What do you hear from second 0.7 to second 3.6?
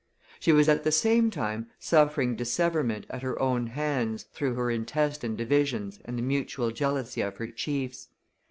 the same time suffering disseverment at her